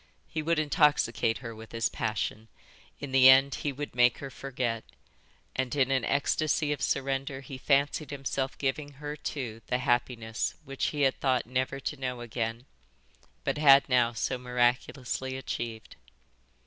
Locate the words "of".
6.73-6.81